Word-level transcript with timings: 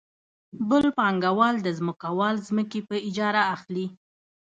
بل 0.69 0.85
پانګوال 0.97 1.55
د 1.61 1.67
ځمکوال 1.79 2.35
ځمکې 2.47 2.79
په 2.89 2.95
اجاره 3.07 3.41
اخلي 3.55 3.87